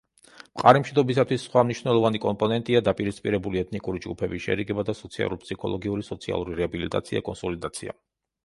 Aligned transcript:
მყარი 0.59 0.79
მშვიდობისთვის 0.83 1.43
სხვა 1.49 1.63
მნიშვნელოვანი 1.67 2.21
კომპონენტია 2.23 2.81
დაპირისპირებული 2.87 3.61
ეთნიკური 3.63 4.01
ჯგუფების 4.07 4.47
შერიგება 4.47 4.87
და 4.89 4.97
სოციალურ-ფსიქოლოგიური 5.03 6.07
სოციალური 6.11 6.59
რეაბილიტაცია 6.63 7.23
კონსოლიდაცია. 7.31 7.97